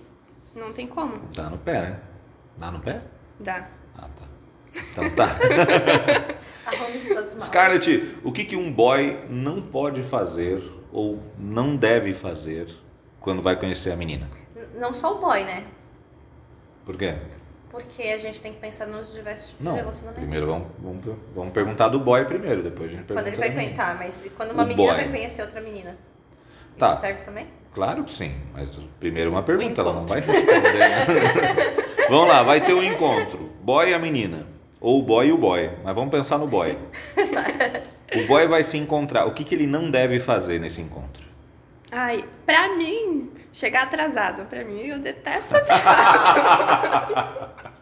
[0.54, 1.18] Não tem como.
[1.34, 2.00] tá no pé, né?
[2.56, 3.02] Dá no pé?
[3.38, 3.68] Dá.
[3.96, 4.24] Ah, tá.
[4.92, 5.26] Então tá.
[6.66, 7.44] Arrume suas malas.
[7.44, 10.62] Scarlett, o que, que um boy não pode fazer
[10.92, 12.68] ou não deve fazer
[13.20, 14.28] quando vai conhecer a menina?
[14.54, 15.64] N- Não só o boy, né?
[16.84, 17.16] Por quê?
[17.70, 19.72] Porque a gente tem que pensar nos diversos tipos Não.
[19.74, 20.20] de relacionamento.
[20.20, 21.04] Primeiro vamos, vamos,
[21.34, 24.50] vamos perguntar do boy primeiro, depois a gente pergunta Quando ele vai contar, mas quando
[24.50, 25.02] uma O menina boy.
[25.02, 25.96] vai conhecer outra menina?
[26.76, 26.90] Tá.
[26.92, 27.46] Isso serve também?
[27.72, 30.60] Claro que sim, mas primeiro uma pergunta, ela não vai responder.
[30.78, 31.06] né?
[32.10, 33.50] vamos lá, vai ter um encontro.
[33.62, 34.46] Boy e a menina.
[34.80, 35.70] Ou o boy e o boy.
[35.84, 36.76] Mas vamos pensar no boy.
[38.12, 39.26] O boy vai se encontrar.
[39.26, 41.29] O que, que ele não deve fazer nesse encontro?
[41.90, 44.46] Ai, pra mim, chegar atrasado.
[44.46, 45.54] Pra mim, eu detesto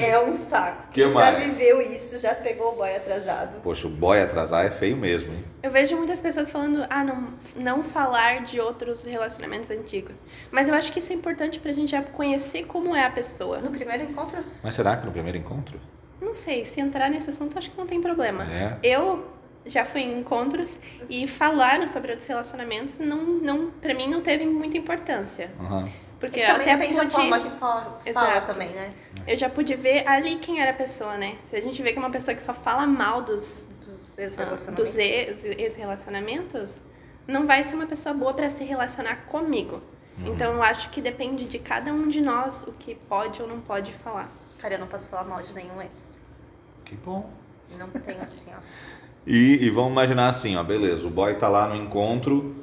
[0.00, 0.90] É um saco.
[0.90, 3.60] Que já viveu isso, já pegou o boy atrasado.
[3.62, 5.44] Poxa, o boy atrasar é feio mesmo, hein?
[5.62, 10.22] Eu vejo muitas pessoas falando, ah, não, não falar de outros relacionamentos antigos.
[10.50, 13.58] Mas eu acho que isso é importante pra gente já conhecer como é a pessoa.
[13.58, 14.42] No primeiro encontro?
[14.62, 15.78] Mas será que no primeiro encontro?
[16.20, 18.44] Não sei, se entrar nesse assunto, acho que não tem problema.
[18.44, 18.78] É.
[18.82, 19.26] Eu
[19.66, 24.44] já fui em encontros e falaram sobre outros relacionamentos, não, não, pra mim não teve
[24.46, 25.50] muita importância.
[25.60, 25.84] Aham.
[26.20, 28.94] Porque Também até depende da pude, forma que fala, fala também, né?
[29.26, 31.36] eu já pude ver ali quem era a pessoa, né?
[31.50, 33.66] Se a gente vê que é uma pessoa que só fala mal dos,
[34.16, 36.78] Dos ex-relacionamentos.
[37.26, 39.82] não vai ser uma pessoa boa pra se relacionar comigo.
[40.18, 40.32] Uhum.
[40.32, 43.60] Então eu acho que depende de cada um de nós o que pode ou não
[43.60, 44.30] pode falar.
[44.58, 46.16] Cara, eu não posso falar mal de nenhum ex.
[46.84, 47.28] Que bom.
[47.76, 48.60] Não tenho assim, ó.
[49.26, 52.54] E, e vamos imaginar assim, ó, beleza, o boy tá lá no encontro,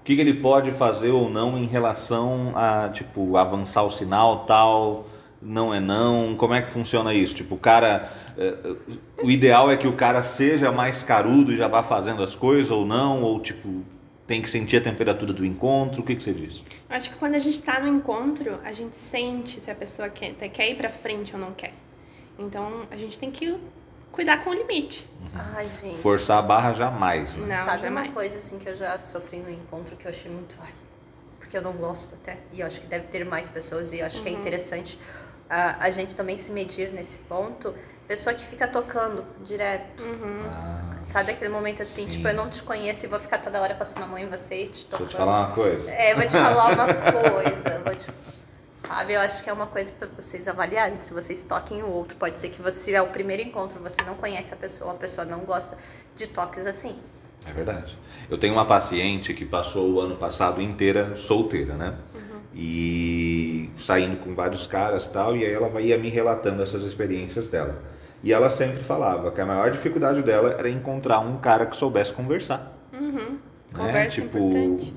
[0.00, 4.44] o que, que ele pode fazer ou não em relação a, tipo, avançar o sinal,
[4.44, 5.06] tal,
[5.42, 7.34] não é não, como é que funciona isso?
[7.34, 8.76] Tipo, o cara, eh,
[9.22, 12.70] o ideal é que o cara seja mais carudo e já vá fazendo as coisas
[12.70, 13.82] ou não, ou tipo,
[14.26, 16.62] tem que sentir a temperatura do encontro, o que, que você diz?
[16.88, 20.34] Acho que quando a gente tá no encontro, a gente sente se a pessoa quer,
[20.34, 21.74] quer ir pra frente ou não quer.
[22.38, 23.56] Então a gente tem que
[24.16, 25.08] cuidar com o limite.
[25.34, 26.00] Ai, gente.
[26.00, 27.36] Forçar a barra jamais.
[27.36, 27.56] né?
[27.56, 28.08] Não, Sabe jamais.
[28.08, 30.56] uma coisa assim que eu já sofri no encontro que eu achei muito.
[30.60, 30.72] Ai,
[31.38, 32.38] porque eu não gosto até.
[32.52, 34.98] E eu acho que deve ter mais pessoas e eu acho que é interessante
[35.48, 37.72] a, a gente também se medir nesse ponto.
[38.08, 40.02] Pessoa que fica tocando direto.
[40.48, 42.08] Ah, Sabe aquele momento assim, Sim.
[42.08, 44.62] tipo, eu não te conheço e vou ficar toda hora passando a mão em você
[44.62, 45.08] e te deixa eu tocando.
[45.10, 45.90] te falar uma coisa.
[45.90, 47.80] É, eu vou te falar uma coisa.
[47.84, 48.06] Vou te...
[48.76, 50.98] Sabe, eu acho que é uma coisa pra vocês avaliarem.
[50.98, 54.14] Se vocês toquem o outro, pode ser que você é o primeiro encontro, você não
[54.14, 55.76] conhece a pessoa, a pessoa não gosta
[56.14, 56.94] de toques assim.
[57.46, 57.96] É verdade.
[58.30, 61.94] Eu tenho uma paciente que passou o ano passado inteira solteira, né?
[62.54, 67.82] E saindo com vários caras tal, e aí ela ia me relatando essas experiências dela.
[68.22, 72.12] E ela sempre falava que a maior dificuldade dela era encontrar um cara que soubesse
[72.12, 72.72] conversar.
[72.92, 73.10] Uhum.
[73.12, 73.38] Né?
[73.74, 74.94] Conversa é Tipo, importante.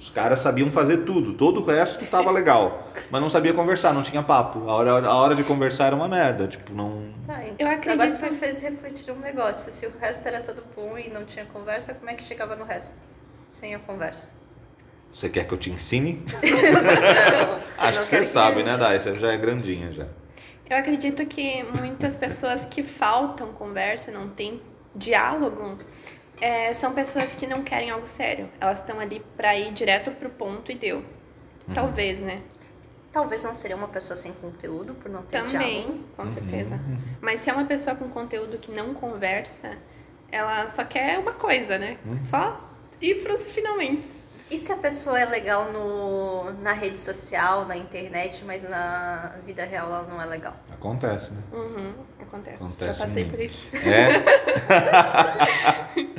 [0.00, 4.02] Os caras sabiam fazer tudo, todo o resto tava legal, mas não sabia conversar, não
[4.02, 4.66] tinha papo.
[4.66, 7.10] A hora, a hora de conversar era uma merda, tipo, não.
[7.26, 9.70] Tá, Eu acredito- Agora tu me fez refletir um negócio.
[9.70, 12.64] Se o resto era todo bom e não tinha conversa, como é que chegava no
[12.64, 12.96] resto?
[13.50, 14.32] Sem a conversa.
[15.12, 16.22] Você quer que eu te ensine?
[16.42, 18.98] Não, Acho não que você sabe, né, Dai?
[18.98, 20.06] Você já é grandinha já.
[20.70, 24.62] Eu acredito que muitas pessoas que faltam conversa, não tem
[24.94, 25.76] diálogo,
[26.40, 28.48] é, são pessoas que não querem algo sério.
[28.60, 30.98] Elas estão ali pra ir direto pro ponto e deu.
[30.98, 31.74] Uhum.
[31.74, 32.40] Talvez, né?
[33.12, 35.52] Talvez não seria uma pessoa sem conteúdo, por não ter diálogo.
[35.52, 36.80] Também, com certeza.
[37.20, 39.76] Mas se é uma pessoa com conteúdo que não conversa,
[40.30, 41.98] ela só quer uma coisa, né?
[42.24, 42.60] Só
[43.00, 44.20] ir pros finalmente.
[44.50, 49.64] E se a pessoa é legal no, na rede social, na internet, mas na vida
[49.64, 50.56] real ela não é legal?
[50.72, 51.40] Acontece, né?
[51.52, 52.64] Uhum, acontece.
[52.64, 53.36] Acontece Já passei muito.
[53.36, 53.70] por isso.
[53.76, 54.24] É?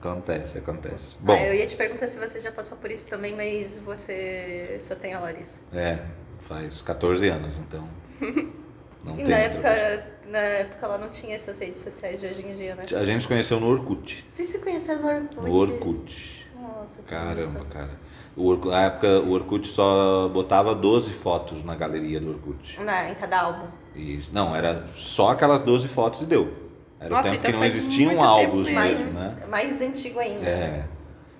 [0.00, 1.16] acontece, acontece.
[1.20, 4.78] Bom, Ah, eu ia te perguntar se você já passou por isso também, mas você
[4.80, 5.60] só tem a Larissa.
[5.72, 5.98] é,
[6.38, 7.88] faz 14 anos, então.
[9.04, 12.52] Não E na época, na época ela não tinha essas redes sociais de hoje em
[12.52, 12.84] dia, né?
[12.92, 14.26] A gente se conheceu no Orkut.
[14.28, 15.36] Vocês se conheceram no Orkut?
[15.36, 16.48] No Orkut.
[16.60, 17.92] Nossa, Caramba, cara.
[18.36, 22.80] O Orkut, na época, o Orkut só botava 12 fotos na galeria do Orkut.
[22.82, 23.68] Na, em cada álbum.
[23.94, 24.30] Isso.
[24.34, 26.52] Não, era só aquelas 12 fotos e deu.
[27.00, 29.36] Era Nossa, o tempo então que não existiam álbuns mesmo, Mais, né?
[29.48, 30.48] mais antigo ainda.
[30.48, 30.84] É.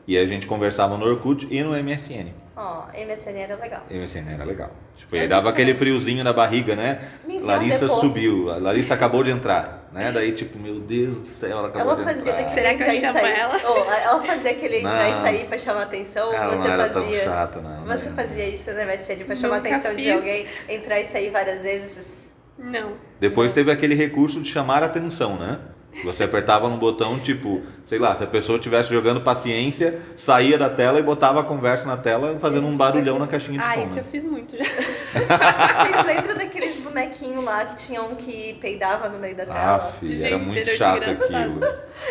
[0.06, 2.32] E a gente conversava no Orkut e no MSN.
[2.56, 3.82] Ó, MSN era legal.
[3.90, 4.70] MSN era legal.
[4.96, 7.00] Tipo, aí dava aquele friozinho na barriga, né?
[7.40, 8.00] Larissa depois.
[8.00, 10.10] subiu, a Larissa acabou de entrar, né?
[10.10, 12.50] Daí, tipo, meu Deus do céu, ela acabou Ela de fazia entrar.
[12.50, 13.32] Será que eu entrar e chamo sair.
[13.38, 13.60] ela?
[13.64, 15.18] Oh, ela fazia aquele entrar Não.
[15.18, 16.32] e sair pra chamar atenção.
[16.32, 17.24] Ela você não era tão fazia.
[17.24, 17.84] chata, não.
[17.84, 18.12] Você né?
[18.16, 20.12] fazia isso no MSN pra chamar a Nunca atenção de fiz.
[20.14, 22.32] alguém, entrar e sair várias vezes.
[22.58, 22.92] Não.
[23.20, 25.59] Depois teve aquele recurso de chamar a atenção, né?
[26.04, 30.70] Você apertava no botão, tipo, sei lá, se a pessoa estivesse jogando paciência, saía da
[30.70, 32.78] tela e botava a conversa na tela, fazendo um Isso.
[32.78, 33.83] barulhão na caixinha de Ah, som.
[33.83, 34.00] isso né?
[34.00, 34.62] eu fiz muito já.
[35.83, 39.74] Vocês lembram daqueles bonequinhos lá que tinha um que peidava no meio da tela?
[39.74, 41.61] Aff, Gente, era muito chato aquilo.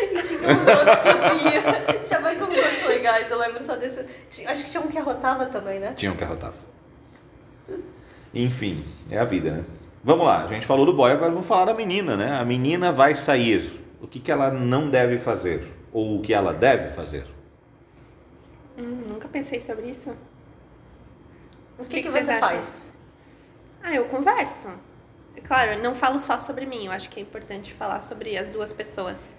[0.02, 1.98] E tinha uns outros que eu via.
[2.04, 4.04] Tinha mais uns outros legais, eu lembro só desse.
[4.28, 5.94] Tinha- Acho que tinha um que arrotava também, né?
[5.96, 6.52] Tinham que arrotar.
[8.34, 9.64] Enfim, é a vida, né?
[10.02, 12.38] Vamos lá, a gente falou do boy, agora vamos falar da menina, né?
[12.38, 13.84] A menina vai sair.
[14.00, 15.66] O que, que ela não deve fazer?
[15.92, 17.26] Ou o que ela deve fazer?
[18.76, 20.10] Hum, nunca pensei sobre isso.
[21.78, 22.94] O que que, que, você faz?
[23.82, 24.68] Ah, eu converso.
[25.44, 28.50] Claro, eu não falo só sobre mim, eu acho que é importante falar sobre as
[28.50, 29.34] duas pessoas.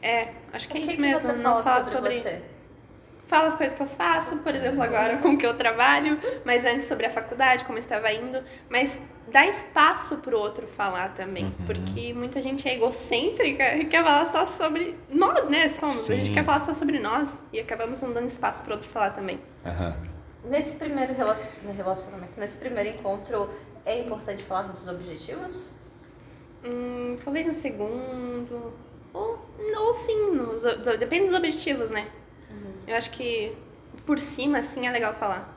[0.00, 2.20] É, acho que o é isso que mesmo, você não fala sobre, sobre.
[2.20, 2.42] você?
[3.28, 6.64] Fala as coisas que eu faço, por exemplo, agora com o que eu trabalho, mas
[6.64, 8.42] antes sobre a faculdade, como eu estava indo.
[8.70, 8.98] Mas
[9.30, 11.66] dá espaço pro outro falar também, Uhum.
[11.66, 15.68] porque muita gente é egocêntrica e quer falar só sobre nós, né?
[15.68, 15.98] Somos.
[15.98, 16.16] A Sim.
[16.20, 19.38] gente quer falar só sobre nós e acabamos não dando espaço pro outro falar também.
[19.64, 19.94] Aham.
[20.44, 23.50] Nesse primeiro relacion- relacionamento, nesse primeiro encontro,
[23.84, 25.74] é importante falar dos objetivos?
[26.64, 28.72] Hum, talvez no segundo.
[29.12, 29.38] Ou,
[29.76, 32.06] ou sim, nos, do- depende dos objetivos, né?
[32.88, 33.52] Eu acho que
[34.06, 35.56] por cima, assim, é legal falar.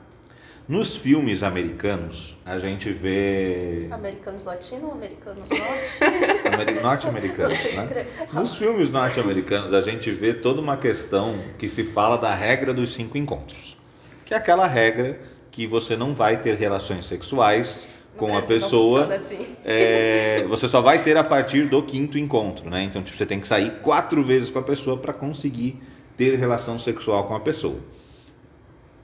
[0.68, 3.88] Nos filmes americanos, a gente vê.
[3.90, 6.46] Americanos latino, americanos norte?
[6.54, 8.06] Ameri- Norte-americanos, né?
[8.32, 12.94] Nos filmes norte-americanos, a gente vê toda uma questão que se fala da regra dos
[12.94, 13.76] cinco encontros.
[14.24, 15.18] Que é aquela regra
[15.50, 19.14] que você não vai ter relações sexuais No com a Brasil não pessoa.
[19.14, 19.56] assim.
[19.64, 22.84] é, você só vai ter a partir do quinto encontro, né?
[22.84, 25.82] Então tipo, você tem que sair quatro vezes com a pessoa para conseguir
[26.16, 27.76] ter relação sexual com a pessoa.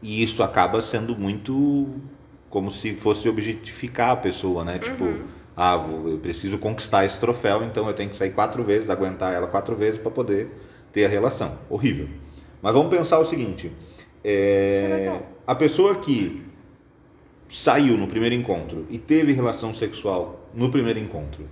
[0.03, 1.89] E isso acaba sendo muito
[2.49, 4.79] como se fosse objetificar a pessoa, né?
[4.79, 5.05] Tipo,
[5.57, 9.35] ah, vou- eu preciso conquistar esse troféu, então eu tenho que sair quatro vezes, aguentar
[9.35, 10.49] ela quatro vezes para poder
[10.93, 11.59] ter a relação.
[11.69, 12.09] Horrível.
[12.63, 13.73] Mas vamos pensar o seguinte:
[14.25, 14.31] é,
[15.07, 16.43] é a pessoa que
[17.49, 21.45] saiu no primeiro encontro e teve relação sexual no primeiro encontro,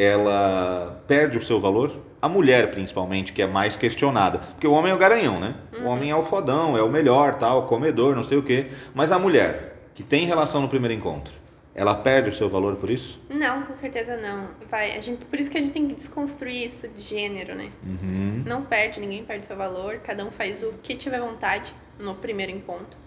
[0.00, 1.92] ela perde o seu valor?
[2.22, 4.38] A mulher, principalmente, que é mais questionada.
[4.38, 5.54] Porque o homem é o garanhão, né?
[5.82, 8.68] O homem é o fodão, é o melhor, tal, comedor, não sei o quê.
[8.94, 11.32] Mas a mulher, que tem relação no primeiro encontro,
[11.74, 13.20] ela perde o seu valor por isso?
[13.28, 14.48] Não, com certeza não.
[14.70, 17.70] Vai, a gente, por isso que a gente tem que desconstruir isso de gênero, né?
[17.84, 18.42] Uhum.
[18.46, 22.52] Não perde, ninguém perde seu valor, cada um faz o que tiver vontade no primeiro
[22.52, 22.98] encontro.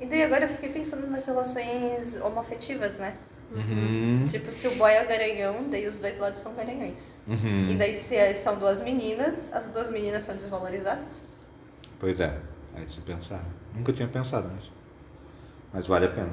[0.00, 3.14] E daí agora eu fiquei pensando nas relações homoafetivas, né?
[3.50, 4.24] Uhum.
[4.28, 7.18] Tipo, se o boy é garanhão, daí os dois lados são garanhões.
[7.26, 7.70] Uhum.
[7.70, 11.24] E daí se é- são duas meninas, as duas meninas são desvalorizadas?
[11.98, 12.36] Pois é,
[12.76, 13.44] é de se pensar.
[13.74, 14.72] Nunca tinha pensado nisso.
[15.72, 16.32] Mas vale a pena.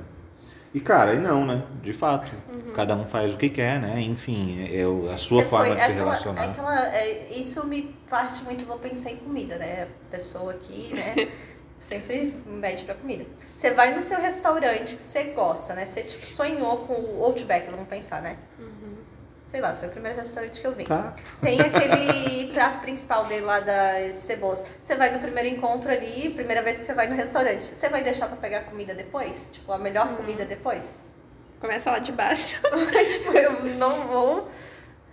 [0.74, 1.64] E cara, e não, né?
[1.82, 2.30] De fato.
[2.74, 4.02] Cada um faz o que quer, né?
[4.02, 6.44] Enfim, é o- a sua Você forma foi- de se aquela- relacionar.
[6.52, 9.88] aquela- é, isso me parte muito, vou pensar em comida, né?
[10.12, 11.16] Pessoa aqui, né?
[11.86, 13.26] sempre mede pra comida.
[13.54, 15.86] Você vai no seu restaurante que você gosta, né?
[15.86, 18.38] Você tipo, sonhou com o Outback, vamos pensar, né?
[19.46, 20.86] Sei lá, foi o primeiro restaurante que eu vi.
[20.86, 21.14] Tá.
[21.40, 24.66] Tem aquele prato principal dele lá das cebolas.
[24.82, 27.64] Você vai no primeiro encontro ali, primeira vez que você vai no restaurante.
[27.64, 29.50] Você vai deixar pra pegar comida depois?
[29.52, 31.06] Tipo, a melhor comida depois?
[31.60, 32.60] Começa lá de baixo.
[33.08, 34.50] tipo, eu não vou.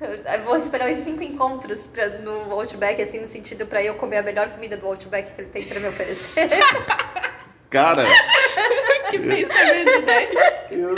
[0.03, 4.19] Eu vou esperar os cinco encontros pra, no Outback, assim, no sentido pra eu comer
[4.19, 6.49] a melhor comida do Outback que ele tem pra me oferecer.
[7.73, 8.05] Cara,
[9.11, 10.29] que pensamento, né?
[10.71, 10.95] eu,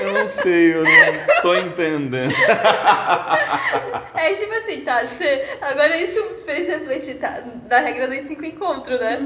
[0.00, 2.32] eu não sei, eu não tô entendendo.
[4.16, 5.04] é tipo assim, tá?
[5.04, 7.42] Você, agora isso fez refletir, tá?
[7.68, 9.18] Da regra dos cinco encontros, né?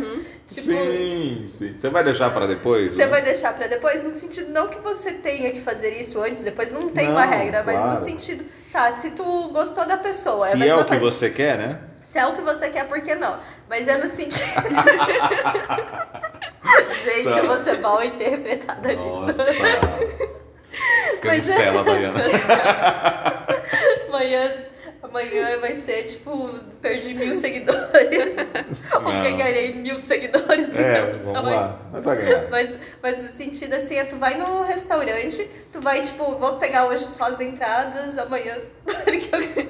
[0.49, 0.67] Tipo.
[0.67, 1.75] sim, sim.
[1.79, 2.91] Você vai deixar para depois?
[2.91, 3.07] Você né?
[3.07, 6.73] vai deixar pra depois, no sentido não que você tenha que fazer isso antes, depois
[6.73, 7.97] não tem Não, uma regra, mas claro.
[7.97, 11.05] no sentido, tá, se tu gostou da pessoa, é Se é mesma o que coisa.
[11.13, 11.79] você quer, né?
[12.03, 13.39] Se é o que você quer, por que não?
[13.69, 14.47] Mas é no sentido.
[17.05, 17.39] Gente, Tá.
[17.39, 19.27] eu vou ser mal interpretada Nossa.
[19.33, 19.43] nisso.
[19.43, 20.37] É-
[21.21, 22.21] Cancela, Dayana.
[24.09, 24.55] Amanhã,
[25.03, 26.49] amanhã vai ser tipo,
[26.81, 28.37] perdi mil seguidores.
[28.95, 29.23] Ou Não.
[29.23, 31.79] ganharei mil seguidores É, vamos lá.
[32.05, 32.51] Mas.
[32.51, 36.87] Mas, mas no sentido assim, é tu vai no restaurante, tu vai, tipo, vou pegar
[36.87, 38.59] hoje só as entradas, amanhã.
[38.85, 39.67] Porque eu-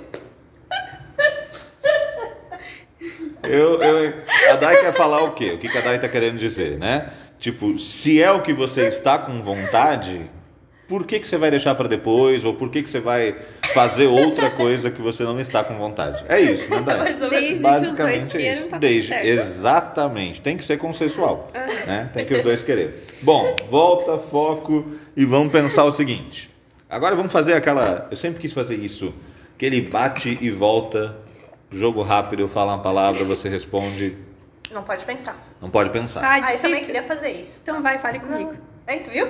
[3.43, 4.15] Eu, eu,
[4.51, 5.53] a Dai quer falar o quê?
[5.53, 7.11] O que que a Dai tá querendo dizer, né?
[7.39, 10.31] Tipo, se é o que você está com vontade,
[10.89, 12.45] por que, que você vai deixar para depois?
[12.45, 13.37] Ou por que, que você vai
[13.75, 16.25] fazer outra coisa que você não está com vontade?
[16.29, 16.99] É isso, né, Dai?
[16.99, 17.47] mais ou menos.
[17.47, 18.69] Desde Basicamente é isso.
[18.69, 20.41] tá Desde, exatamente.
[20.41, 21.49] Tem que ser consensual.
[21.87, 22.09] Né?
[22.15, 23.05] Tem que os dois querer.
[23.21, 26.51] Bom, volta, foco e vamos pensar o seguinte.
[26.89, 28.09] Agora vamos fazer aquela.
[28.11, 29.13] Eu sempre quis fazer isso
[29.57, 31.17] Aquele bate e volta,
[31.71, 34.17] jogo rápido, eu falo uma palavra, você responde.
[34.73, 35.37] Não pode pensar.
[35.61, 36.25] Não pode pensar.
[36.25, 37.61] Ah, Ah, eu também queria fazer isso.
[37.63, 38.53] Então vai, fale comigo.
[38.53, 38.77] Não.
[38.87, 39.27] Aí, tu viu?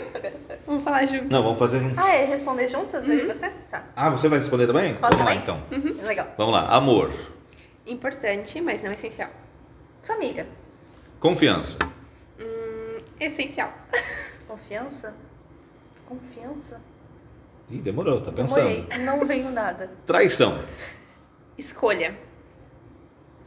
[0.66, 1.30] Vamos falar junto.
[1.32, 1.98] Não, vamos fazer junto.
[1.98, 3.08] Ah, é responder juntas?
[3.08, 3.48] Eu e você?
[3.70, 3.84] Tá.
[3.96, 4.94] Ah, você vai responder também?
[4.94, 5.86] Posso vamos lá também?
[5.94, 6.04] então.
[6.06, 6.28] Legal.
[6.36, 6.68] Vamos lá.
[6.68, 7.10] Amor,
[7.86, 9.30] Importante, mas não essencial.
[10.02, 10.46] Família.
[11.20, 11.78] confiança,
[12.40, 13.72] Hum, essencial.
[14.48, 15.14] Confiança?
[16.06, 16.80] Confiança?
[17.70, 18.68] Ih, demorou, tá pensando.
[18.68, 19.04] Demorei.
[19.04, 19.90] Não veio nada.
[20.04, 20.62] Traição,
[21.56, 22.16] Escolha.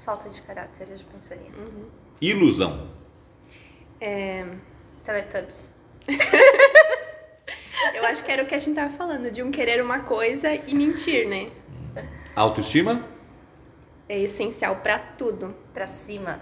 [0.10, 1.52] Falta de caráter, eu já pensaria.
[2.20, 2.90] ilusão,
[4.02, 4.44] É,
[5.04, 5.72] Teletubbies.
[7.94, 10.52] eu acho que era o que a gente tava falando, de um querer uma coisa
[10.52, 11.52] e mentir, né?
[12.36, 13.08] autoestima,
[14.08, 15.54] É essencial pra tudo.
[15.76, 16.40] Pra cima.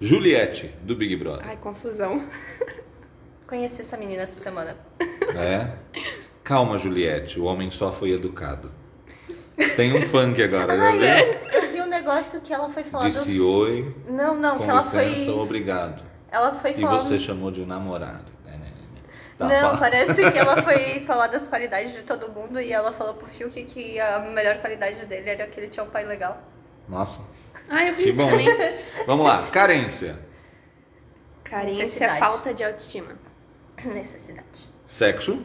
[0.00, 1.46] Juliette, do Big Brother.
[1.46, 2.28] Ai, confusão.
[3.46, 4.76] Conheci essa menina essa semana.
[5.36, 5.76] É?
[6.42, 8.72] Calma, Juliette, o homem só foi educado.
[9.76, 11.41] Tem um funk agora, já viu?
[12.12, 13.50] Negócio que ela foi falar Disse do...
[13.50, 15.28] oi, Não, não, que ela foi.
[15.30, 16.02] obrigado.
[16.30, 17.00] Ela foi E falar.
[17.00, 18.30] você chamou de namorado.
[19.38, 23.14] Tá, não, parece que ela foi falar das qualidades de todo mundo e ela falou
[23.14, 26.40] pro Fiuk que a melhor qualidade dele era que ele tinha um pai legal.
[26.86, 27.22] Nossa,
[27.68, 28.28] Ai, eu vi que isso bom.
[28.30, 28.46] também.
[29.06, 30.18] Vamos lá, carência,
[31.42, 32.20] Carência, Necessidade.
[32.20, 33.12] falta de autoestima.
[33.84, 34.68] Necessidade.
[34.86, 35.44] sexo,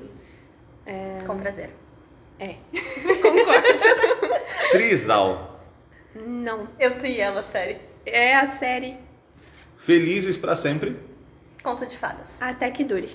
[1.25, 1.69] Com prazer.
[2.39, 2.55] É.
[3.21, 3.67] Concordo.
[4.71, 5.56] trisal,
[6.25, 6.67] Não.
[6.79, 7.77] Eu, tu e ela, série.
[8.05, 8.95] É a série
[9.77, 10.97] felizes pra sempre,
[11.63, 12.41] Conto de fadas.
[12.41, 13.09] até que dure.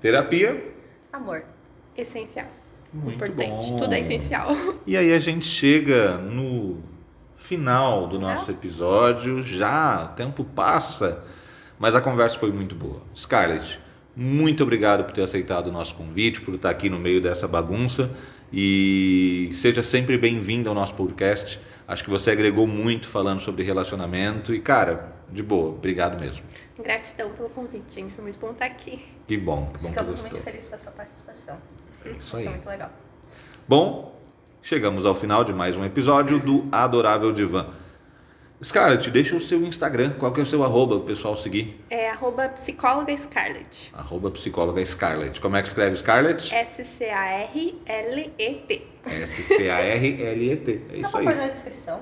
[0.00, 0.72] terapia.
[1.12, 1.44] Amor.
[1.96, 2.46] Essencial.
[2.92, 3.48] Muito Importante.
[3.48, 3.76] bom.
[3.78, 4.48] Tudo é essencial.
[4.86, 6.78] E aí a gente chega no
[7.36, 8.28] final do Já?
[8.28, 11.24] nosso episódio, já, o tempo passa,
[11.78, 13.02] mas a conversa foi muito boa.
[13.16, 13.80] Scarlett,
[14.14, 18.10] muito obrigado por ter aceitado o nosso convite, por estar aqui no meio dessa bagunça
[18.52, 21.58] e seja sempre bem-vindo ao nosso podcast.
[21.92, 26.42] Acho que você agregou muito falando sobre relacionamento e, cara, de boa, obrigado mesmo.
[26.82, 28.14] Gratidão pelo convite, gente.
[28.14, 29.04] Foi muito bom estar aqui.
[29.26, 30.30] Que bom, que bom que Ficamos gostou.
[30.30, 31.58] muito felizes com a sua participação.
[32.18, 32.48] Isso é aí.
[32.48, 32.90] muito legal.
[33.68, 34.18] Bom,
[34.62, 37.66] chegamos ao final de mais um episódio do Adorável Divã.
[38.64, 41.80] Scarlett, deixa o seu Instagram, qual que é o seu arroba, o pessoal seguir?
[41.90, 43.90] É arroba psicóloga Scarlett.
[43.92, 45.40] Arroba psicóloga Scarlett.
[45.40, 46.54] Como é que escreve Scarlett?
[46.54, 48.82] S-C-A-R-L-E-T.
[49.04, 50.80] S-C-A-R-L-E-T.
[50.90, 51.24] É Dá isso aí.
[51.24, 52.00] pôr na descrição?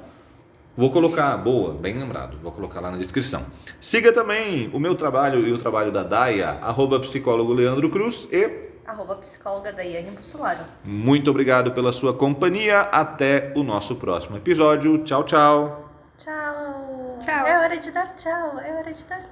[0.76, 3.44] Vou colocar, boa, bem lembrado, vou colocar lá na descrição.
[3.80, 8.70] Siga também o meu trabalho e o trabalho da Daia, arroba psicólogo Leandro Cruz e
[8.86, 10.60] Arroba psicóloga Daiane Bussolaro.
[10.84, 12.80] muito obrigado pela sua companhia.
[12.80, 14.98] Até o nosso próximo episódio.
[15.04, 15.89] Tchau, tchau.
[16.20, 17.16] Tchau.
[17.18, 17.46] Tchau.
[17.46, 18.58] É hora de dar tchau.
[18.60, 19.30] É hora de dar tchau.